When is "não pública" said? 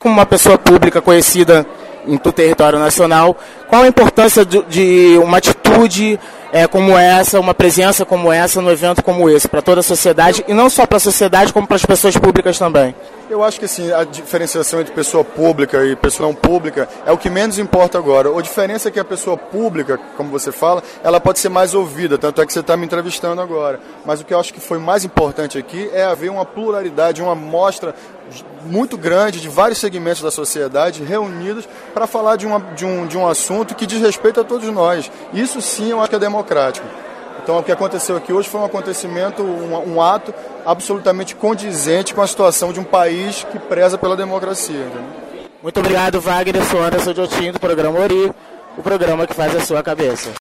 16.26-16.88